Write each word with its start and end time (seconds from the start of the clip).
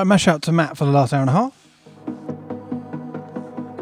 Right, 0.00 0.06
mash 0.06 0.28
out 0.28 0.40
to 0.44 0.52
Matt 0.52 0.78
for 0.78 0.86
the 0.86 0.90
last 0.90 1.12
hour 1.12 1.20
and 1.20 1.28
a 1.28 1.32
half. 1.34 1.52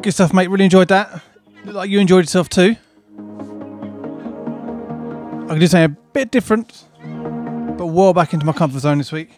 Good 0.02 0.12
stuff, 0.12 0.34
mate. 0.34 0.50
Really 0.50 0.64
enjoyed 0.64 0.88
that. 0.88 1.22
Looked 1.64 1.76
like 1.76 1.90
you 1.90 2.00
enjoyed 2.00 2.24
yourself 2.24 2.48
too. 2.48 2.74
I 5.44 5.50
can 5.50 5.60
do 5.60 5.68
something 5.68 5.84
a 5.84 5.96
bit 6.12 6.32
different, 6.32 6.86
but 7.78 7.86
well 7.86 8.12
back 8.12 8.34
into 8.34 8.44
my 8.44 8.52
comfort 8.52 8.80
zone 8.80 8.98
this 8.98 9.12
week. 9.12 9.30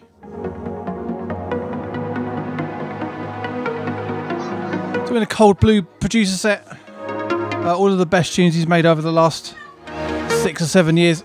Doing 5.07 5.23
a 5.23 5.29
Coldblue 5.29 5.87
producer 6.01 6.35
set. 6.35 6.67
Uh, 6.97 7.77
all 7.77 7.93
of 7.93 7.99
the 7.99 8.07
best 8.07 8.33
tunes 8.33 8.55
he's 8.55 8.67
made 8.67 8.87
over 8.87 9.03
the 9.03 9.13
last 9.13 9.55
six 10.43 10.63
or 10.63 10.67
seven 10.67 10.97
years. 10.97 11.25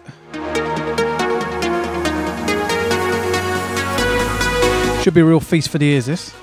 Should 5.06 5.14
be 5.14 5.22
a 5.22 5.26
real 5.26 5.40
feast 5.40 5.70
for 5.70 5.78
the 5.78 5.86
ears, 5.86 6.08
this. 6.08 6.34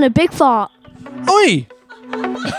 They 0.00 0.06
a 0.06 0.10
big 0.10 0.32
fart. 0.32 0.70
Oi! 1.28 1.66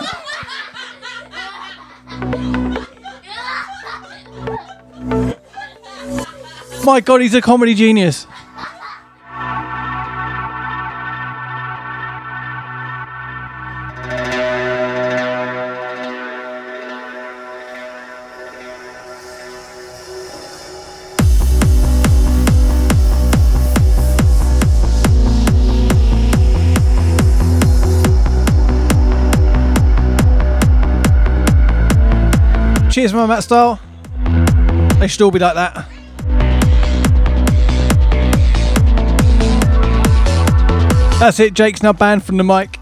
My 6.84 7.00
god, 7.00 7.22
he's 7.22 7.34
a 7.34 7.42
comedy 7.42 7.76
genius. 7.76 8.28
Cheers, 33.20 33.28
my 33.28 33.36
Matt 33.36 33.44
Style. 33.44 33.80
They 34.98 35.08
should 35.10 35.22
all 35.24 35.32
be 35.32 35.40
like 35.40 35.56
that. 35.56 35.90
That's 41.20 41.40
it. 41.42 41.54
Jake's 41.54 41.84
now 41.84 41.92
banned 41.92 42.24
from 42.24 42.38
the 42.38 42.46
mic. 42.46 42.79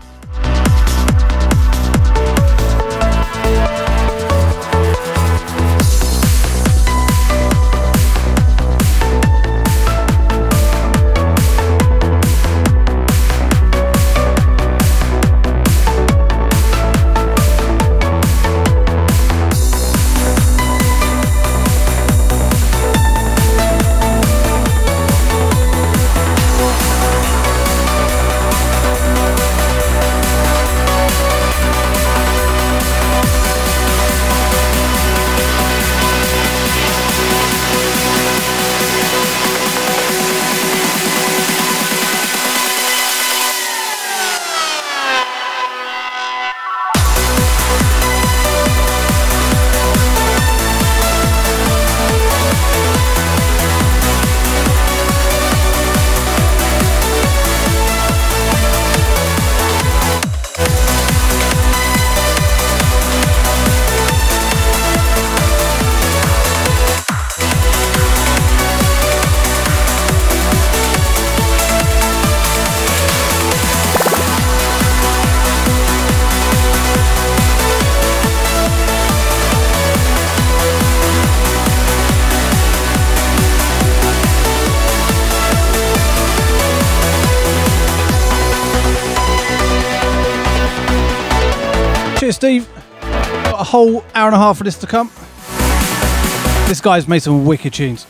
Steve. 92.31 92.67
Got 93.01 93.61
a 93.61 93.63
whole 93.63 94.03
hour 94.13 94.27
and 94.27 94.35
a 94.35 94.39
half 94.39 94.57
for 94.57 94.63
this 94.63 94.77
to 94.79 94.87
come. 94.87 95.11
This 96.67 96.81
guy's 96.81 97.07
made 97.07 97.19
some 97.19 97.45
wicked 97.45 97.73
tunes. 97.73 98.05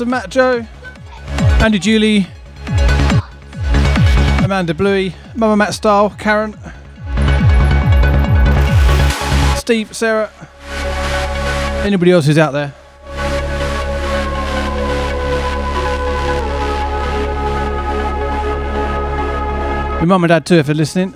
To 0.00 0.06
Matt 0.06 0.30
Joe, 0.30 0.66
Andy 1.60 1.78
Julie, 1.78 2.26
Amanda 4.42 4.72
Bluey, 4.72 5.14
Mama 5.34 5.58
Matt 5.58 5.74
Style, 5.74 6.08
Karen, 6.18 6.56
Steve, 9.56 9.94
Sarah, 9.94 10.30
anybody 11.84 12.12
else 12.12 12.24
who's 12.24 12.38
out 12.38 12.52
there. 12.52 12.72
Your 19.98 20.06
mum 20.06 20.24
and 20.24 20.30
dad 20.30 20.46
too 20.46 20.54
if 20.54 20.64
they're 20.64 20.74
listening. 20.74 21.12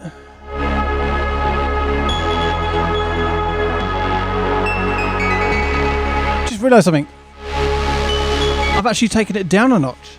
Just 6.46 6.60
realised 6.60 6.84
something. 6.84 7.08
I've 8.84 8.90
actually 8.90 9.08
taken 9.08 9.34
it 9.36 9.48
down 9.48 9.72
a 9.72 9.78
notch. 9.78 10.18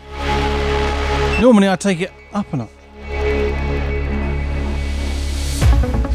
Normally 1.39 1.69
I 1.69 1.75
take 1.75 2.01
it 2.01 2.11
up 2.33 2.51
a 2.51 2.57
notch. 2.57 2.69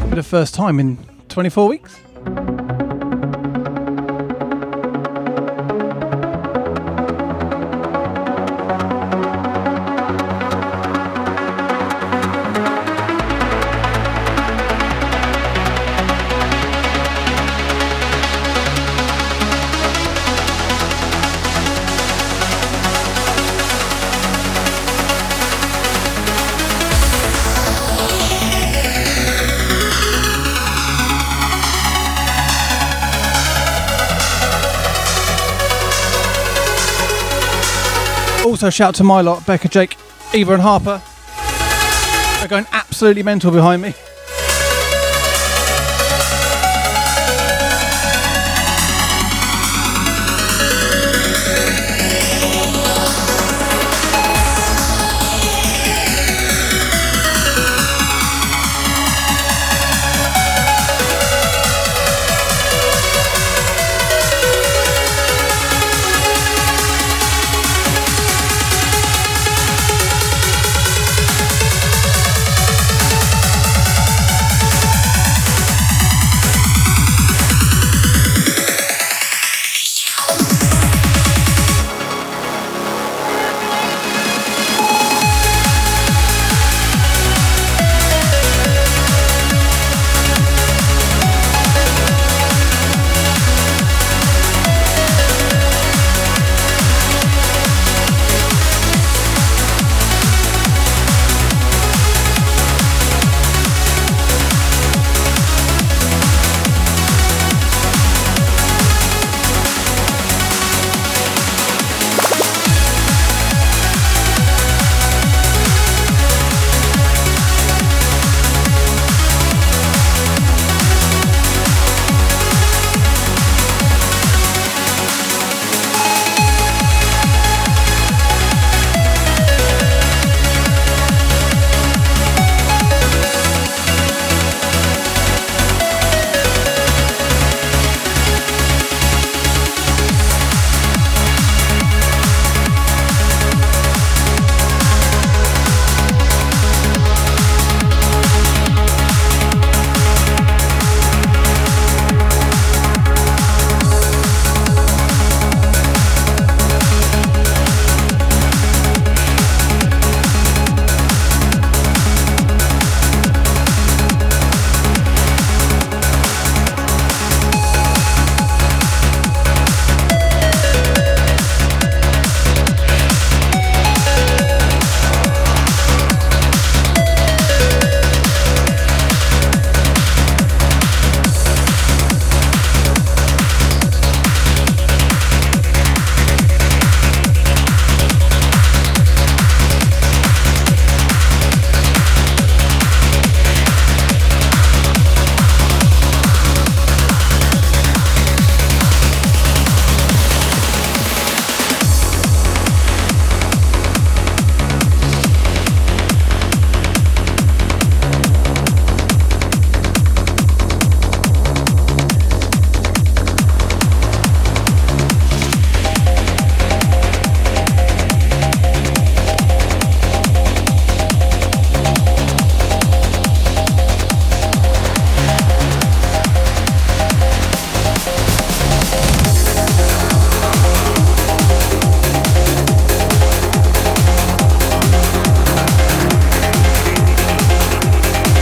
For 0.09 0.15
the 0.15 0.21
first 0.21 0.53
time 0.53 0.77
in 0.77 0.97
24 1.29 1.69
weeks. 1.69 1.97
Also, 38.61 38.69
shout 38.69 38.93
to 38.93 39.03
my 39.03 39.21
lot, 39.21 39.43
Becca, 39.47 39.69
Jake, 39.69 39.97
Eva, 40.35 40.53
and 40.53 40.61
Harper. 40.61 41.01
They're 42.37 42.47
going 42.47 42.67
absolutely 42.71 43.23
mental 43.23 43.49
behind 43.49 43.81
me. 43.81 43.95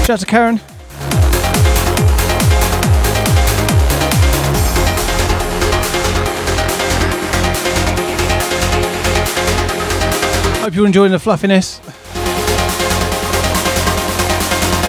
Shout 0.09 0.15
out 0.15 0.19
to 0.21 0.25
Karen. 0.25 0.57
Hope 10.63 10.73
you're 10.73 10.87
enjoying 10.87 11.11
the 11.11 11.19
fluffiness. 11.19 11.79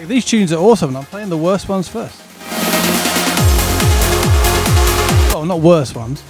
These 0.08 0.24
tunes 0.24 0.54
are 0.54 0.56
awesome, 0.56 0.88
and 0.88 0.96
I'm 0.96 1.04
playing 1.04 1.28
the 1.28 1.36
worst 1.36 1.68
ones 1.68 1.86
first. 1.86 2.18
Oh, 5.34 5.44
not 5.46 5.60
worst 5.60 5.94
ones. 5.94 6.22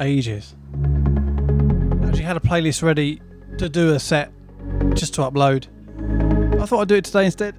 Ages. 0.00 0.54
I 0.74 2.06
actually 2.06 2.22
had 2.22 2.36
a 2.36 2.40
playlist 2.40 2.82
ready 2.82 3.20
to 3.58 3.68
do 3.68 3.94
a 3.94 3.98
set 3.98 4.32
just 4.94 5.14
to 5.14 5.22
upload. 5.22 5.66
I 6.60 6.66
thought 6.66 6.80
I'd 6.80 6.88
do 6.88 6.96
it 6.96 7.04
today 7.04 7.24
instead. 7.24 7.54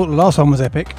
Thought 0.00 0.08
the 0.08 0.16
last 0.16 0.38
one 0.38 0.50
was 0.50 0.62
epic. 0.62 0.94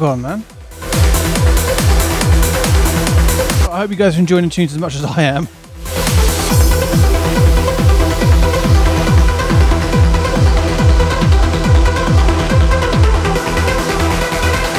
Gone, 0.00 0.22
man? 0.22 0.42
I 3.68 3.80
hope 3.80 3.90
you 3.90 3.96
guys 3.96 4.16
are 4.16 4.18
enjoying 4.18 4.44
the 4.44 4.50
tunes 4.50 4.72
as 4.72 4.78
much 4.78 4.94
as 4.94 5.04
I 5.04 5.24
am. 5.24 5.44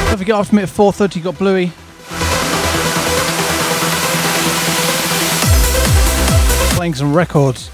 Don't 0.08 0.18
forget 0.18 0.36
after 0.38 0.56
me 0.56 0.64
at 0.64 0.70
4.30 0.70 1.16
you 1.18 1.22
got 1.22 1.38
Bluey. 1.38 1.72
Playing 6.76 6.96
some 6.96 7.14
records. 7.14 7.70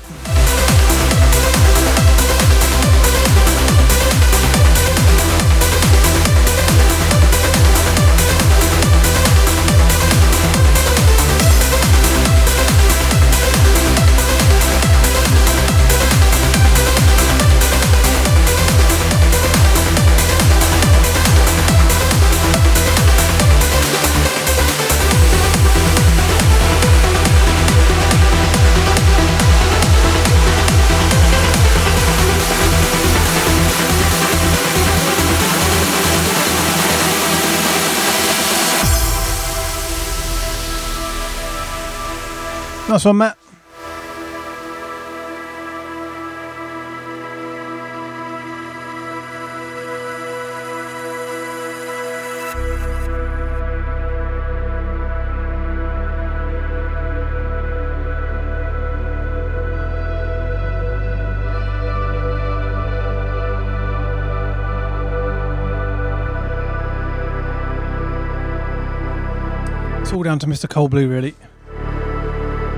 It's 70.07 70.13
all 70.13 70.23
down 70.23 70.39
to 70.39 70.47
Mr. 70.47 70.67
Coldblue, 70.67 71.07
really. 71.09 71.35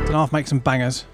Then 0.10 0.16
I'll 0.16 0.30
make 0.34 0.48
some 0.48 0.58
bangers. 0.58 1.06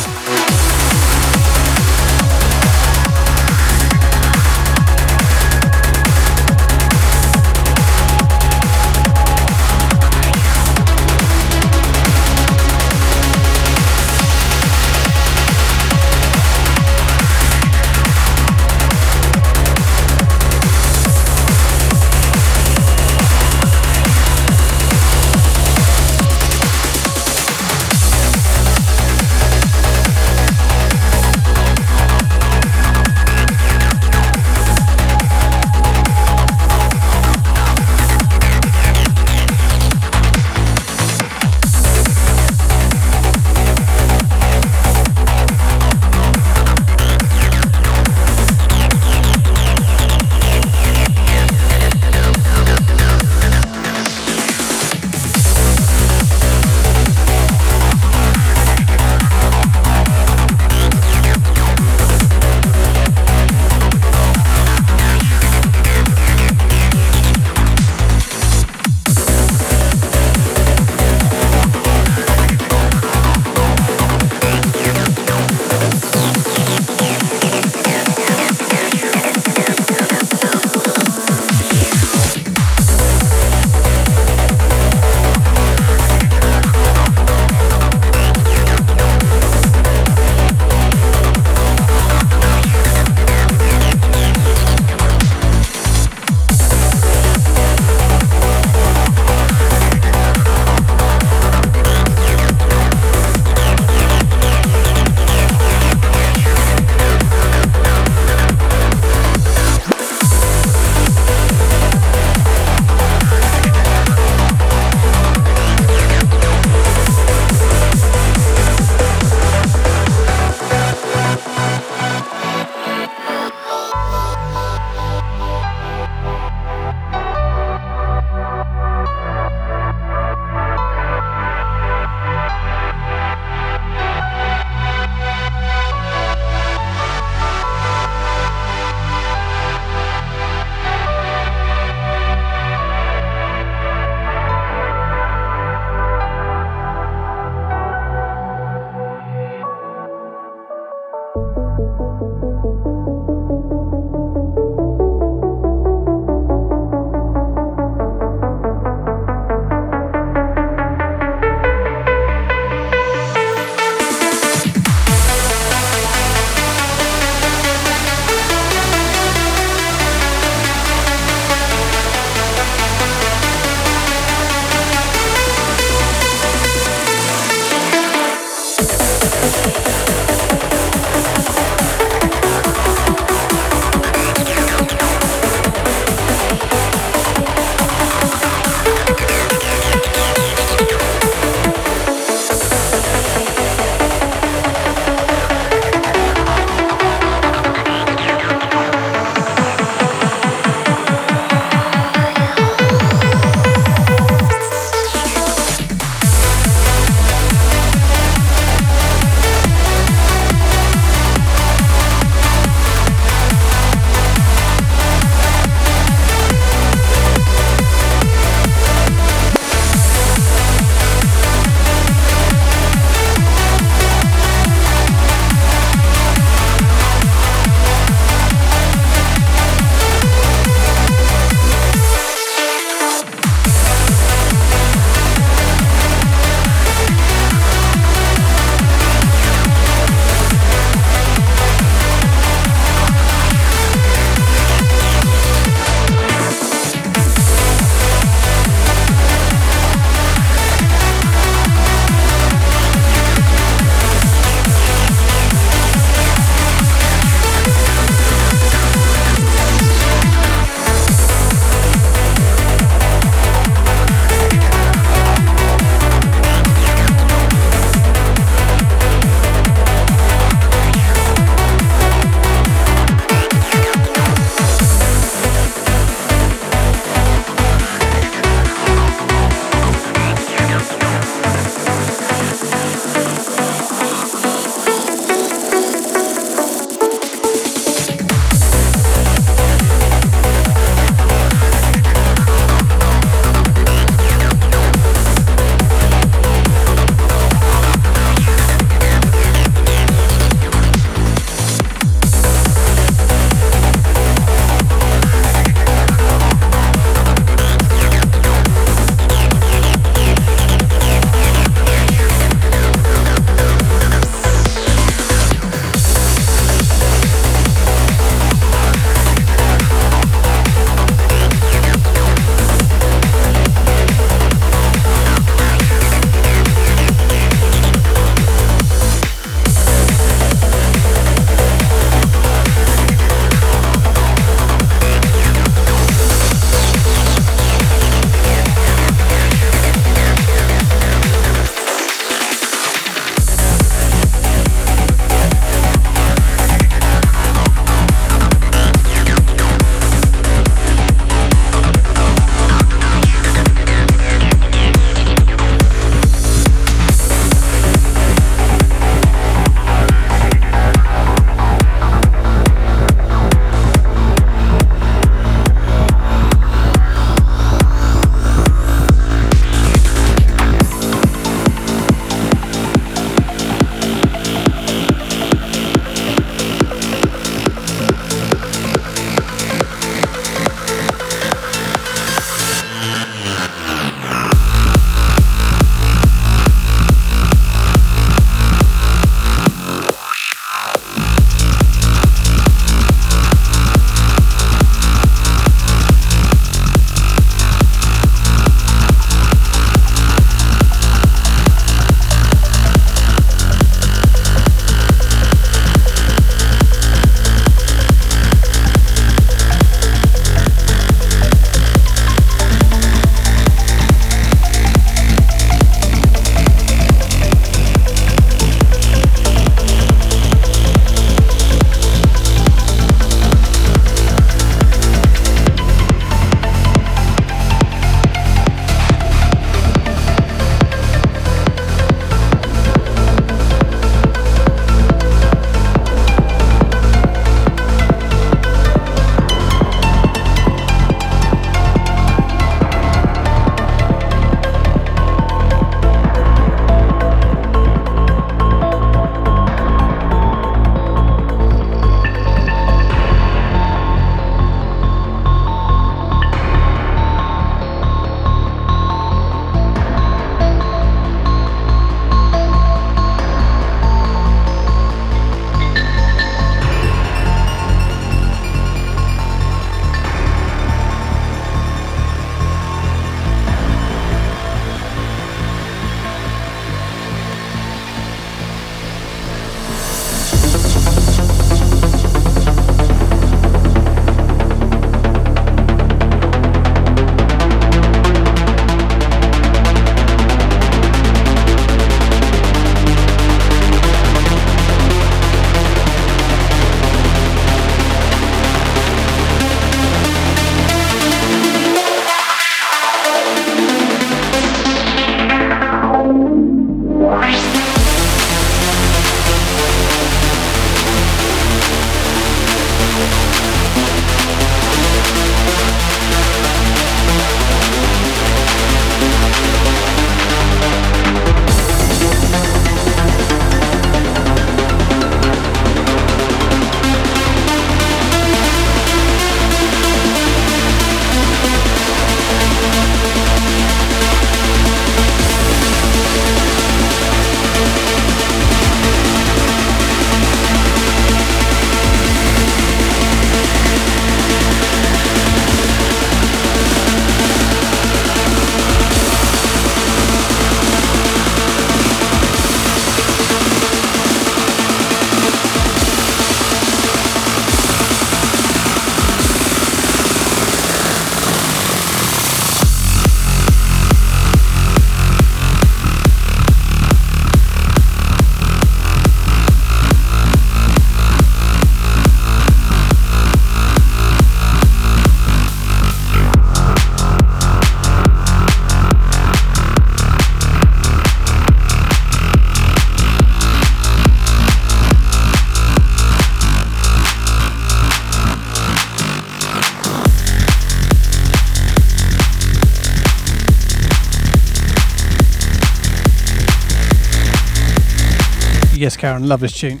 Karen, 599.22 599.46
love 599.46 599.60
this 599.60 599.72
tune. 599.72 600.00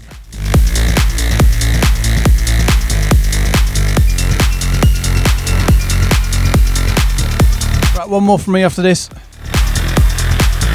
Right, 7.96 8.08
one 8.08 8.24
more 8.24 8.36
from 8.36 8.54
me 8.54 8.64
after 8.64 8.82
this. 8.82 9.06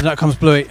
That 0.00 0.16
comes 0.16 0.34
Bluey. 0.34 0.66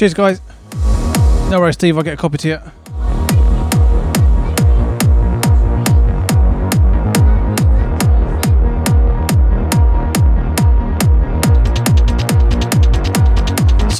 Cheers, 0.00 0.14
guys. 0.14 0.40
No 1.50 1.60
worries, 1.60 1.74
Steve. 1.74 1.94
I'll 1.98 2.02
get 2.02 2.14
a 2.14 2.16
copy 2.16 2.38
to 2.38 2.48
you. 2.48 2.79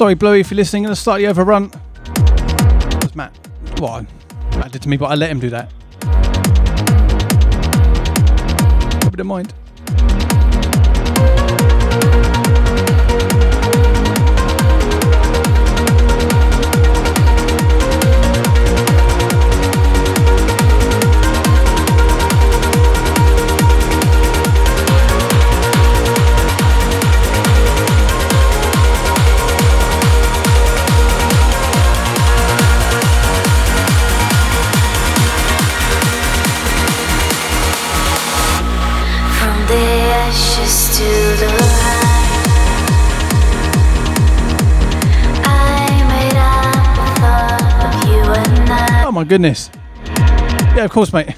Sorry, 0.01 0.15
Bluey, 0.15 0.39
if 0.39 0.49
you're 0.49 0.55
listening, 0.55 0.87
a 0.87 0.95
slightly 0.95 1.27
overrun. 1.27 1.69
That's 2.05 3.13
Matt. 3.13 3.37
What? 3.77 4.07
Matt 4.57 4.71
did 4.71 4.81
to 4.81 4.89
me, 4.89 4.97
but 4.97 5.11
I 5.11 5.13
let 5.13 5.29
him 5.29 5.39
do 5.39 5.51
that. 5.51 5.71
Hope 9.03 9.15
don't 9.15 9.27
mind. 9.27 9.53
Goodness. 49.31 49.69
Yeah, 50.75 50.83
of 50.83 50.91
course, 50.91 51.13
mate. 51.13 51.33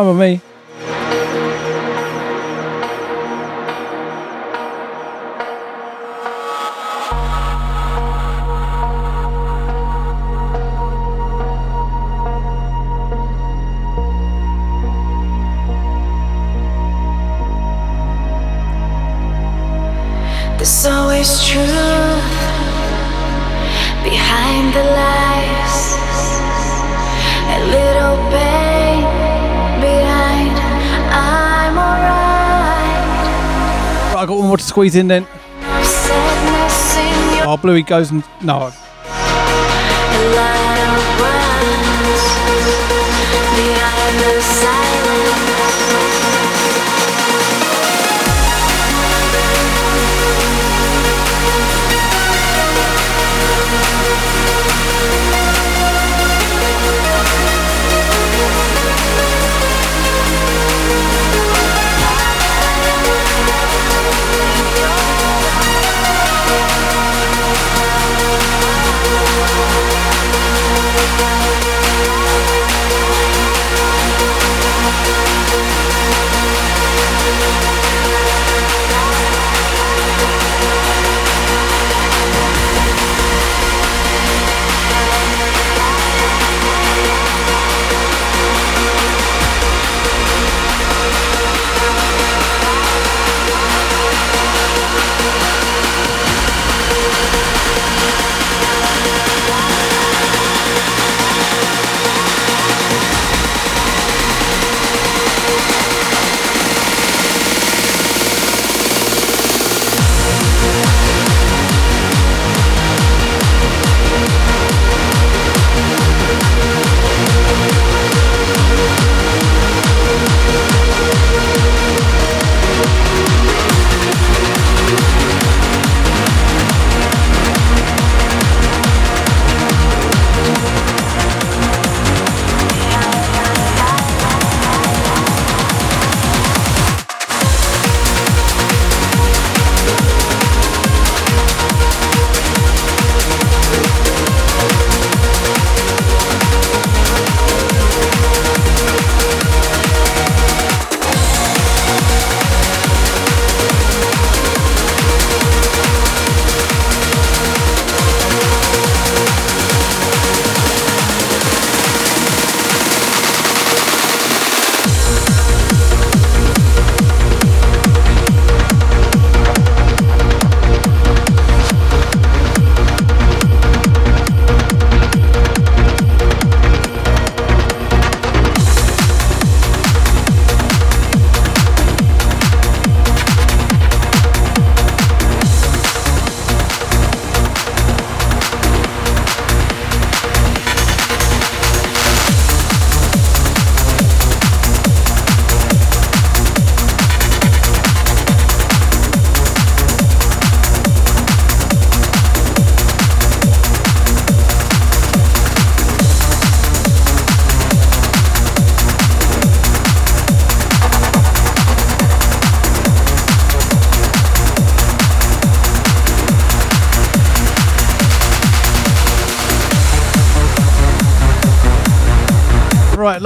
It's 0.00 0.18
fine 0.18 0.47
got 34.28 34.38
one 34.38 34.48
more 34.48 34.58
to 34.58 34.62
squeeze 34.62 34.94
in 34.94 35.08
then. 35.08 35.26
Sadness 35.82 36.96
in 36.96 37.38
your 37.38 37.48
Oh, 37.48 37.56
Bluey 37.56 37.82
goes 37.82 38.10
and 38.10 38.22
no. 38.42 38.70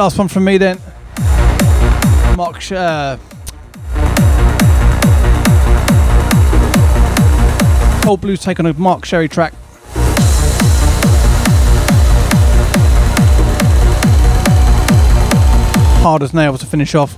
Last 0.02 0.18
one 0.18 0.26
from 0.26 0.42
me 0.42 0.58
then. 0.58 0.80
Mark. 2.36 2.56
Uh, 2.72 3.16
Coldblue's 8.02 8.40
take 8.42 8.58
on 8.58 8.66
a 8.66 8.72
Mark 8.72 9.04
Sherry 9.04 9.28
track. 9.28 9.54
Hard 16.02 16.24
as 16.24 16.34
nails 16.34 16.58
to 16.58 16.66
finish 16.66 16.96
off. 16.96 17.16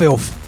What 0.00 0.47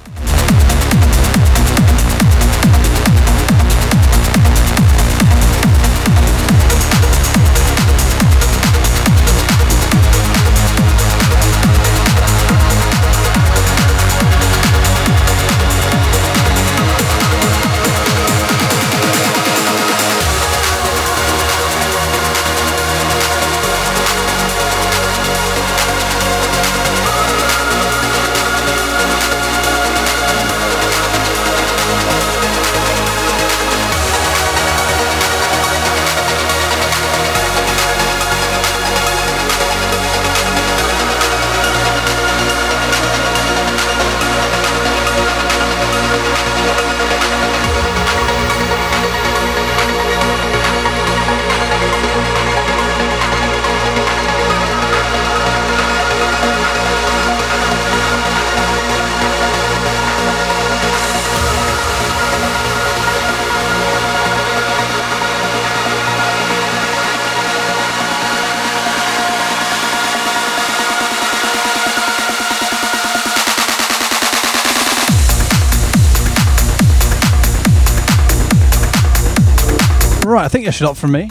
I 80.70 80.72
a 80.72 80.86
lot 80.86 80.96
from 80.96 81.10
me. 81.10 81.28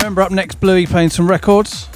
Remember, 0.00 0.20
up 0.20 0.30
next, 0.30 0.60
Bluey 0.60 0.84
playing 0.84 1.08
some 1.08 1.26
records. 1.26 1.88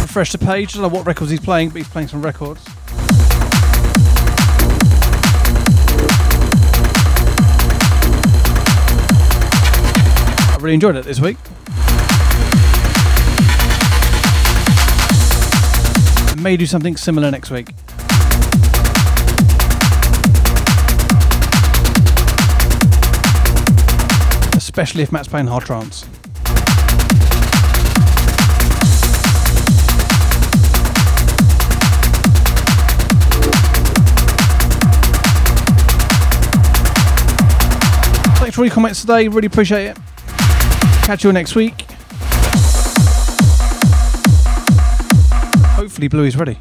Refresh 0.00 0.32
the 0.32 0.38
page. 0.38 0.70
I 0.70 0.80
don't 0.80 0.90
know 0.90 0.96
what 0.96 1.06
records 1.06 1.30
he's 1.30 1.38
playing, 1.38 1.68
but 1.68 1.76
he's 1.76 1.88
playing 1.88 2.08
some 2.08 2.22
records. 2.22 2.64
I 10.50 10.56
really 10.58 10.72
enjoyed 10.72 10.96
it 10.96 11.04
this 11.04 11.20
week. 11.20 11.36
I 16.30 16.34
may 16.40 16.56
do 16.56 16.64
something 16.64 16.96
similar 16.96 17.30
next 17.30 17.50
week. 17.50 17.74
Especially 24.78 25.02
if 25.02 25.10
Matt's 25.10 25.26
playing 25.26 25.48
hard 25.48 25.64
trance. 25.64 26.04
Thanks 38.38 38.54
for 38.54 38.60
all 38.60 38.66
your 38.66 38.72
comments 38.72 39.00
today, 39.00 39.26
really 39.26 39.46
appreciate 39.48 39.86
it. 39.86 39.98
Catch 41.02 41.24
you 41.24 41.32
next 41.32 41.56
week. 41.56 41.90
Hopefully, 45.74 46.06
Bluey's 46.06 46.36
ready. 46.36 46.60